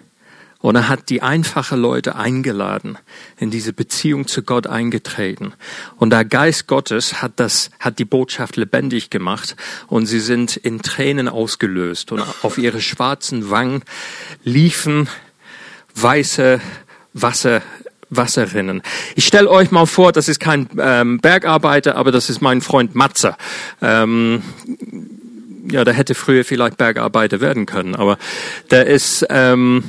Und 0.59 0.75
er 0.75 0.89
hat 0.89 1.09
die 1.09 1.21
einfache 1.21 1.75
Leute 1.75 2.15
eingeladen, 2.15 2.97
in 3.37 3.51
diese 3.51 3.71
Beziehung 3.71 4.25
zu 4.25 4.41
Gott 4.41 4.65
eingetreten. 4.65 5.53
Und 5.97 6.09
der 6.09 6.25
Geist 6.25 6.65
Gottes 6.65 7.21
hat 7.21 7.33
das, 7.35 7.69
hat 7.79 7.99
die 7.99 8.05
Botschaft 8.05 8.55
lebendig 8.55 9.11
gemacht 9.11 9.55
und 9.85 10.07
sie 10.07 10.19
sind 10.19 10.57
in 10.57 10.81
Tränen 10.81 11.27
ausgelöst 11.27 12.11
und 12.11 12.23
auf 12.41 12.57
ihre 12.57 12.81
schwarzen 12.81 13.51
Wangen 13.51 13.83
liefen 14.43 15.07
weiße 15.93 16.59
Wasser, 17.13 17.61
Wasserrinnen. 18.09 18.81
Ich 19.15 19.25
stelle 19.25 19.49
euch 19.49 19.69
mal 19.69 19.85
vor, 19.85 20.11
das 20.11 20.27
ist 20.27 20.39
kein 20.39 20.67
ähm, 20.79 21.19
Bergarbeiter, 21.19 21.95
aber 21.95 22.11
das 22.11 22.29
ist 22.29 22.41
mein 22.41 22.61
Freund 22.61 22.95
Matze. 22.95 23.35
Ähm, 23.81 24.41
ja, 25.69 25.83
der 25.83 25.93
hätte 25.93 26.15
früher 26.15 26.43
vielleicht 26.43 26.77
Bergarbeiter 26.77 27.41
werden 27.41 27.65
können, 27.65 27.95
aber 27.95 28.17
der 28.71 28.87
ist 28.87 29.25
ähm, 29.29 29.83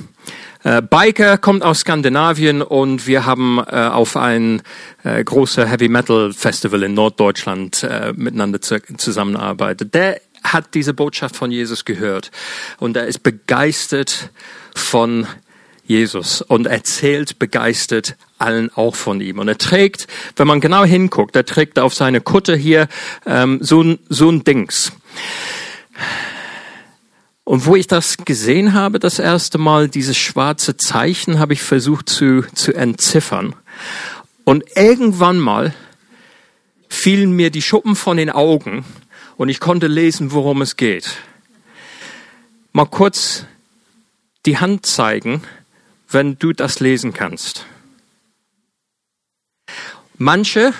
äh, 0.66 0.82
Biker 0.82 1.38
kommt 1.38 1.62
aus 1.62 1.80
Skandinavien 1.80 2.60
und 2.60 3.06
wir 3.06 3.24
haben 3.24 3.58
äh, 3.58 3.76
auf 3.76 4.16
ein 4.16 4.62
äh, 5.04 5.22
großes 5.22 5.68
Heavy 5.68 5.88
Metal 5.88 6.32
Festival 6.32 6.82
in 6.82 6.94
Norddeutschland 6.94 7.84
äh, 7.84 8.12
miteinander 8.16 8.60
zu, 8.60 8.80
zusammenarbeitet. 8.96 9.94
Der 9.94 10.20
hat 10.42 10.74
diese 10.74 10.92
Botschaft 10.92 11.36
von 11.36 11.52
Jesus 11.52 11.84
gehört 11.84 12.32
und 12.78 12.96
er 12.96 13.06
ist 13.06 13.22
begeistert 13.22 14.30
von 14.74 15.28
Jesus 15.84 16.42
und 16.42 16.66
erzählt 16.66 17.38
begeistert 17.38 18.16
allen 18.38 18.70
auch 18.74 18.96
von 18.96 19.20
ihm. 19.20 19.38
Und 19.38 19.46
er 19.46 19.58
trägt, 19.58 20.08
wenn 20.34 20.48
man 20.48 20.60
genau 20.60 20.84
hinguckt, 20.84 21.36
er 21.36 21.44
trägt 21.44 21.78
auf 21.78 21.94
seine 21.94 22.20
Kutte 22.20 22.56
hier 22.56 22.88
ähm, 23.24 23.58
so, 23.62 23.82
ein, 23.82 23.98
so 24.08 24.28
ein 24.28 24.42
Dings. 24.42 24.92
Und 27.44 27.64
wo 27.64 27.76
ich 27.76 27.86
das 27.86 28.16
gesehen 28.18 28.72
habe, 28.72 28.98
das 28.98 29.18
erste 29.20 29.58
Mal, 29.58 29.88
dieses 29.88 30.16
schwarze 30.16 30.76
Zeichen, 30.76 31.38
habe 31.38 31.52
ich 31.52 31.62
versucht 31.62 32.08
zu, 32.08 32.42
zu 32.54 32.72
entziffern. 32.72 33.54
Und 34.44 34.64
irgendwann 34.76 35.38
mal 35.38 35.72
fielen 36.88 37.32
mir 37.32 37.50
die 37.50 37.62
Schuppen 37.62 37.94
von 37.94 38.16
den 38.16 38.30
Augen 38.30 38.84
und 39.36 39.48
ich 39.48 39.60
konnte 39.60 39.86
lesen, 39.86 40.32
worum 40.32 40.62
es 40.62 40.76
geht. 40.76 41.18
Mal 42.72 42.86
kurz 42.86 43.44
die 44.44 44.58
Hand 44.58 44.86
zeigen, 44.86 45.42
wenn 46.08 46.38
du 46.38 46.52
das 46.52 46.80
lesen 46.80 47.12
kannst. 47.12 47.66
Manche 50.18 50.72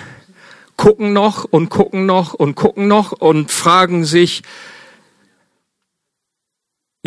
gucken 0.75 1.13
noch 1.13 1.43
und 1.43 1.69
gucken 1.69 2.05
noch 2.05 2.33
und 2.33 2.55
gucken 2.55 2.87
noch 2.87 3.11
und 3.11 3.51
fragen 3.51 4.05
sich, 4.05 4.43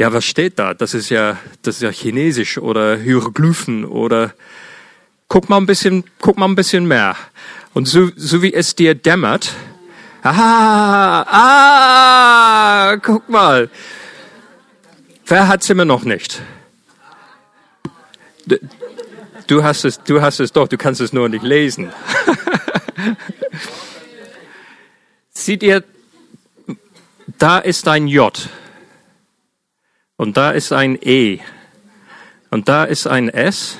ja, 0.00 0.12
was 0.14 0.24
steht 0.24 0.58
da? 0.58 0.72
Das 0.72 0.94
ist 0.94 1.10
ja, 1.10 1.36
das 1.60 1.74
ist 1.74 1.82
ja 1.82 1.90
Chinesisch 1.90 2.56
oder 2.56 2.96
Hieroglyphen 2.96 3.84
oder 3.84 4.32
guck 5.28 5.50
mal 5.50 5.58
ein 5.58 5.66
bisschen, 5.66 6.04
guck 6.22 6.38
mal 6.38 6.46
ein 6.46 6.54
bisschen 6.54 6.88
mehr. 6.88 7.16
Und 7.74 7.86
so, 7.86 8.08
so 8.16 8.40
wie 8.40 8.54
es 8.54 8.74
dir 8.74 8.94
dämmert, 8.94 9.52
ah, 10.22 11.26
ah, 12.88 12.96
guck 12.96 13.28
mal. 13.28 13.68
Wer 15.26 15.48
hat's 15.48 15.68
immer 15.68 15.84
noch 15.84 16.04
nicht? 16.04 16.40
Du 19.48 19.62
hast 19.62 19.84
es, 19.84 20.02
du 20.02 20.22
hast 20.22 20.40
es 20.40 20.52
doch, 20.52 20.66
du 20.66 20.78
kannst 20.78 21.02
es 21.02 21.12
nur 21.12 21.28
nicht 21.28 21.44
lesen. 21.44 21.92
Seht 25.34 25.62
ihr, 25.62 25.84
da 27.36 27.58
ist 27.58 27.86
ein 27.86 28.08
J 28.08 28.48
und 30.20 30.36
da 30.36 30.50
ist 30.50 30.70
ein 30.70 30.98
E 31.00 31.40
und 32.50 32.68
da 32.68 32.84
ist 32.84 33.06
ein 33.06 33.30
S 33.30 33.78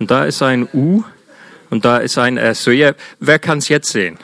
und 0.00 0.10
da 0.10 0.24
ist 0.24 0.42
ein 0.42 0.68
U 0.74 1.04
und 1.70 1.84
da 1.84 1.98
ist 1.98 2.18
ein 2.18 2.38
S. 2.38 2.64
So, 2.64 2.72
ja, 2.72 2.94
wer 3.20 3.38
kann 3.38 3.58
es 3.58 3.68
jetzt 3.68 3.92
sehen? 3.92 4.18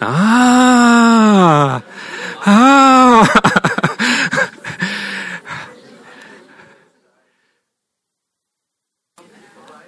Ah, 0.00 1.80
ah. 2.44 3.26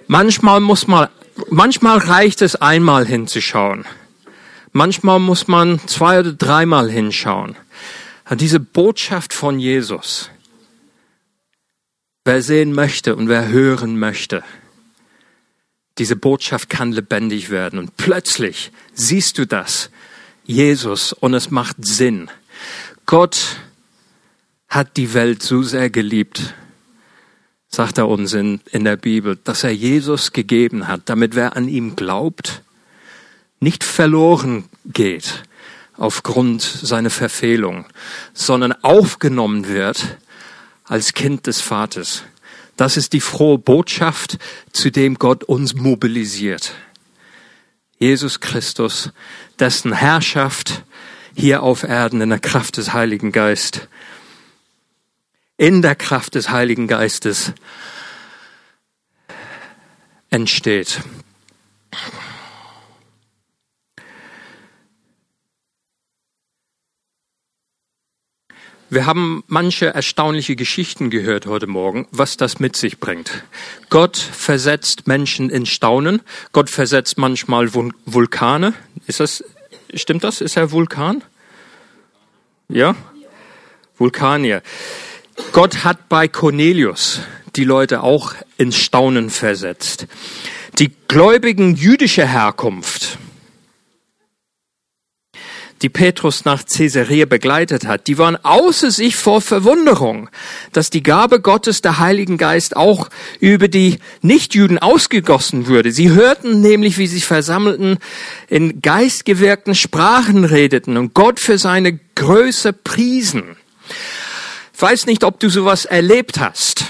Manchmal 0.07 0.59
muss 0.59 0.87
man, 0.87 1.09
manchmal 1.51 1.99
reicht 1.99 2.41
es 2.41 2.55
einmal 2.55 3.05
hinzuschauen. 3.05 3.85
Manchmal 4.71 5.19
muss 5.19 5.47
man 5.47 5.79
zwei 5.85 6.19
oder 6.19 6.33
dreimal 6.33 6.89
hinschauen. 6.89 7.55
Diese 8.33 8.61
Botschaft 8.61 9.33
von 9.33 9.59
Jesus. 9.59 10.29
Wer 12.23 12.41
sehen 12.41 12.71
möchte 12.71 13.15
und 13.15 13.27
wer 13.27 13.49
hören 13.49 13.99
möchte, 13.99 14.43
diese 15.97 16.15
Botschaft 16.15 16.69
kann 16.69 16.93
lebendig 16.93 17.49
werden. 17.49 17.77
Und 17.77 17.97
plötzlich 17.97 18.71
siehst 18.93 19.37
du 19.37 19.45
das, 19.45 19.89
Jesus, 20.45 21.11
und 21.11 21.33
es 21.33 21.51
macht 21.51 21.77
Sinn. 21.81 22.29
Gott 23.05 23.57
hat 24.69 24.95
die 24.95 25.13
Welt 25.13 25.43
so 25.43 25.61
sehr 25.61 25.89
geliebt, 25.89 26.53
sagt 27.67 27.97
er 27.97 28.07
uns 28.07 28.31
in, 28.33 28.61
in 28.71 28.85
der 28.85 28.95
Bibel, 28.95 29.37
dass 29.43 29.65
er 29.65 29.71
Jesus 29.71 30.31
gegeben 30.31 30.87
hat, 30.87 31.01
damit 31.05 31.35
wer 31.35 31.57
an 31.57 31.67
ihm 31.67 31.97
glaubt, 31.97 32.63
nicht 33.59 33.83
verloren 33.83 34.69
geht 34.85 35.43
aufgrund 36.01 36.63
seiner 36.63 37.11
Verfehlung, 37.11 37.85
sondern 38.33 38.73
aufgenommen 38.83 39.67
wird 39.67 40.17
als 40.83 41.13
Kind 41.13 41.45
des 41.45 41.61
Vaters. 41.61 42.23
Das 42.75 42.97
ist 42.97 43.13
die 43.13 43.21
frohe 43.21 43.59
Botschaft, 43.59 44.39
zu 44.73 44.89
dem 44.89 45.19
Gott 45.19 45.43
uns 45.43 45.75
mobilisiert. 45.75 46.73
Jesus 47.99 48.39
Christus, 48.39 49.11
dessen 49.59 49.93
Herrschaft 49.93 50.83
hier 51.35 51.61
auf 51.61 51.83
Erden 51.83 52.19
in 52.21 52.29
der 52.29 52.39
Kraft 52.39 52.77
des 52.77 52.93
Heiligen 52.93 53.31
Geistes, 53.31 53.87
in 55.57 55.83
der 55.83 55.95
Kraft 55.95 56.33
des 56.33 56.49
Heiligen 56.49 56.87
Geistes 56.87 57.53
entsteht. 60.31 61.01
Wir 68.93 69.05
haben 69.05 69.45
manche 69.47 69.85
erstaunliche 69.85 70.57
Geschichten 70.57 71.09
gehört 71.09 71.45
heute 71.45 71.65
Morgen, 71.65 72.09
was 72.11 72.35
das 72.35 72.59
mit 72.59 72.75
sich 72.75 72.99
bringt. 72.99 73.45
Gott 73.89 74.17
versetzt 74.17 75.07
Menschen 75.07 75.49
in 75.49 75.65
Staunen. 75.65 76.21
Gott 76.51 76.69
versetzt 76.69 77.17
manchmal 77.17 77.73
Vulkane. 77.73 78.73
Ist 79.07 79.21
das, 79.21 79.45
stimmt 79.93 80.25
das? 80.25 80.41
Ist 80.41 80.57
er 80.57 80.71
Vulkan? 80.71 81.23
Ja? 82.67 82.97
Vulkanier. 83.95 84.61
Gott 85.53 85.85
hat 85.85 86.09
bei 86.09 86.27
Cornelius 86.27 87.21
die 87.55 87.63
Leute 87.63 88.03
auch 88.03 88.33
in 88.57 88.73
Staunen 88.73 89.29
versetzt. 89.29 90.05
Die 90.79 90.91
Gläubigen 91.07 91.75
jüdischer 91.75 92.27
Herkunft, 92.27 93.19
die 95.81 95.89
Petrus 95.89 96.45
nach 96.45 96.63
Caesarea 96.65 97.25
begleitet 97.25 97.85
hat, 97.85 98.07
die 98.07 98.17
waren 98.17 98.35
außer 98.35 98.91
sich 98.91 99.15
vor 99.15 99.41
Verwunderung, 99.41 100.29
dass 100.73 100.89
die 100.89 101.03
Gabe 101.03 101.41
Gottes, 101.41 101.81
der 101.81 101.99
Heiligen 101.99 102.37
Geist, 102.37 102.75
auch 102.75 103.09
über 103.39 103.67
die 103.67 103.99
Nichtjuden 104.21 104.77
ausgegossen 104.77 105.67
würde. 105.67 105.91
Sie 105.91 106.11
hörten 106.11 106.61
nämlich, 106.61 106.97
wie 106.97 107.07
sie 107.07 107.21
versammelten, 107.21 107.97
in 108.47 108.81
geistgewirkten 108.81 109.75
Sprachen 109.75 110.45
redeten 110.45 110.97
und 110.97 111.13
Gott 111.13 111.39
für 111.39 111.57
seine 111.57 111.99
Größe 112.15 112.73
priesen. 112.73 113.55
Ich 114.73 114.81
weiß 114.81 115.05
nicht, 115.05 115.23
ob 115.23 115.39
du 115.39 115.49
sowas 115.49 115.85
erlebt 115.85 116.39
hast. 116.39 116.85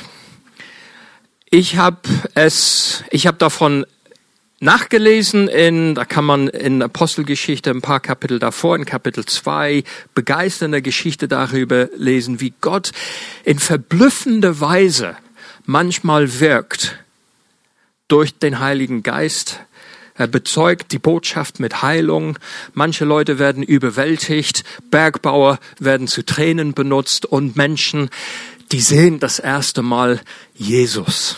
Ich 1.50 1.76
habe 1.76 1.98
es, 2.34 3.04
ich 3.12 3.28
habe 3.28 3.38
davon 3.38 3.86
nachgelesen 4.62 5.48
in, 5.48 5.96
da 5.96 6.06
kann 6.06 6.24
man 6.24 6.48
in 6.48 6.82
Apostelgeschichte 6.82 7.72
ein 7.72 7.82
paar 7.82 8.00
Kapitel 8.00 8.40
davor, 8.40 8.76
in 8.76 8.86
Kapitel 8.86 9.26
2, 9.26 9.84
begeisternde 10.14 10.82
Geschichte 10.82 11.28
darüber 11.28 11.90
lesen, 11.98 12.40
wie 12.40 12.54
Gott 12.62 12.92
in 13.44 13.60
verblüffender 13.60 14.62
Weise 14.62 15.18
manchmal 15.66 16.40
wirkt 16.40 16.98
durch 18.08 18.38
den 18.38 18.60
Heiligen 18.60 19.04
Geist. 19.04 19.60
Er 20.16 20.28
bezeugt 20.28 20.92
die 20.92 21.00
Botschaft 21.00 21.60
mit 21.60 21.82
Heilung. 21.82 22.38
Manche 22.74 23.06
Leute 23.06 23.40
werden 23.40 23.64
überwältigt. 23.64 24.64
Bergbauer 24.92 25.60
werden 25.80 26.08
zu 26.08 26.24
Tränen 26.24 26.74
benutzt 26.74 27.26
und 27.26 27.56
Menschen, 27.56 28.10
die 28.72 28.82
sehen 28.82 29.20
das 29.20 29.40
erste 29.40 29.82
Mal 29.82 30.22
Jesus. 30.54 31.38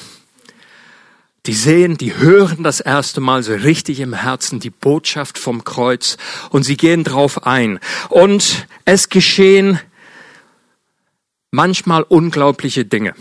Die 1.45 1.53
sehen, 1.53 1.97
die 1.97 2.15
hören 2.15 2.63
das 2.63 2.79
erste 2.79 3.19
Mal 3.19 3.43
so 3.43 3.53
richtig 3.53 3.99
im 3.99 4.13
Herzen 4.13 4.61
die 4.61 4.69
Botschaft 4.69 5.37
vom 5.37 5.65
Kreuz 5.65 6.17
und 6.51 6.63
sie 6.63 6.77
gehen 6.77 7.03
drauf 7.03 7.45
ein. 7.45 7.79
Und 8.07 8.65
es 8.85 9.09
geschehen 9.09 9.79
manchmal 11.51 12.03
unglaubliche 12.03 12.85
Dinge. 12.85 13.13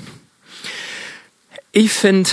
Ich 1.72 1.92
finde, 1.92 2.30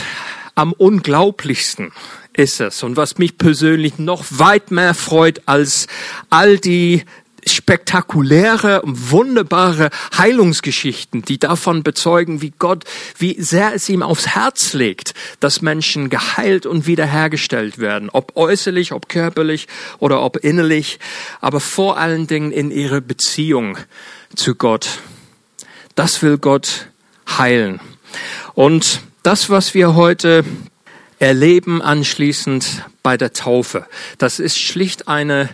am 0.54 0.74
unglaublichsten 0.74 1.92
ist 2.34 2.62
es 2.62 2.84
und 2.84 2.96
was 2.96 3.18
mich 3.18 3.38
persönlich 3.38 3.98
noch 3.98 4.26
weit 4.30 4.70
mehr 4.70 4.94
freut 4.94 5.42
als 5.48 5.88
all 6.30 6.60
die 6.60 7.04
spektakuläre 7.48 8.82
und 8.82 9.12
wunderbare 9.12 9.90
Heilungsgeschichten, 10.18 11.22
die 11.22 11.40
davon 11.40 11.84
bezeugen, 11.84 12.42
wie 12.42 12.54
Gott, 12.58 12.84
wie 13.18 13.42
sehr 13.42 13.74
es 13.74 13.90
ihm 13.90 14.04
aufs 14.04 14.28
Herz 14.28 14.74
legt, 14.74 15.14
dass 15.40 15.62
Menschen 15.62 16.10
geheilt 16.10 16.66
und 16.66 16.88
wiederhergestellt 16.88 17.80
werden, 17.80 18.10
ob 18.10 18.36
äußerlich, 18.36 18.92
ob 18.92 19.10
körperlich 19.10 19.68
oder 20.00 20.22
ob 20.22 20.38
innerlich, 20.38 21.00
aber 21.42 21.60
vor 21.60 21.98
allen 21.98 22.28
Dingen 22.28 22.52
in 22.52 22.72
ihrer 22.72 23.02
Beziehung 23.02 23.78
zu 24.36 24.56
Gott. 24.56 25.00
Das 25.96 26.22
will 26.22 26.38
Gott 26.38 26.88
heilen. 27.38 27.80
Und 28.54 29.02
das, 29.24 29.50
was 29.50 29.74
wir 29.74 29.96
heute 29.96 30.44
erleben 31.20 31.82
anschließend 31.82 32.86
bei 33.04 33.18
der 33.18 33.34
Taufe, 33.34 33.86
das 34.18 34.40
ist 34.40 34.58
schlicht 34.58 35.08
eine, 35.08 35.50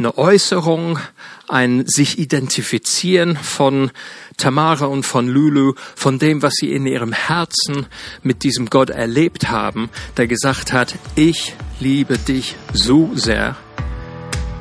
eine 0.00 0.16
Äußerung 0.16 0.98
ein 1.46 1.86
sich 1.86 2.18
identifizieren 2.18 3.36
von 3.36 3.90
Tamara 4.38 4.86
und 4.86 5.04
von 5.04 5.28
Lulu, 5.28 5.74
von 5.94 6.18
dem, 6.18 6.42
was 6.42 6.54
sie 6.54 6.72
in 6.72 6.86
ihrem 6.86 7.12
Herzen 7.12 7.86
mit 8.22 8.42
diesem 8.42 8.70
Gott 8.70 8.88
erlebt 8.88 9.50
haben, 9.50 9.90
der 10.16 10.26
gesagt 10.26 10.72
hat, 10.72 10.94
ich 11.16 11.54
liebe 11.80 12.16
dich 12.16 12.56
so 12.72 13.10
sehr, 13.14 13.56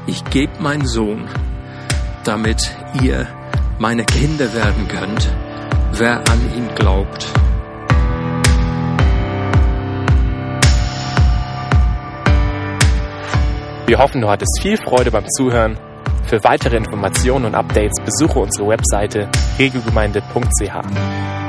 ich 0.08 0.26
gebe 0.26 0.62
meinen 0.62 0.86
Sohn, 0.86 1.30
damit 2.26 2.76
ihr 3.02 3.28
meine 3.80 4.04
Kinder 4.04 4.54
werden 4.54 4.90
könnt, 4.90 5.30
wer 5.94 6.18
an 6.30 6.54
ihn 6.54 6.76
glaubt. 6.76 7.28
Wir 13.90 13.98
hoffen, 13.98 14.22
du 14.22 14.30
hattest 14.30 14.60
viel 14.62 14.78
Freude 14.78 15.10
beim 15.10 15.28
Zuhören 15.28 15.76
für 16.28 16.44
weitere 16.44 16.78
Informationen 16.78 17.46
und 17.46 17.56
Updates 17.56 18.00
besuche 18.06 18.38
unsere 18.38 18.68
Webseite 18.68 19.28
regelgemeinde.ch. 19.58 21.49